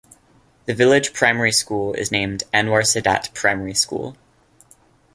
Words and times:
The 0.65 0.73
village 0.73 1.13
primary 1.13 1.51
school 1.51 1.93
is 1.93 2.09
named 2.11 2.41
Anwar 2.51 2.81
Sadat 2.83 3.35
Primary 3.35 3.75
School. 3.75 4.17